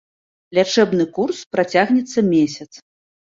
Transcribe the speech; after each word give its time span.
Лячэбны 0.57 1.05
курс 1.17 1.41
працягнецца 1.57 2.19
месяц. 2.33 2.69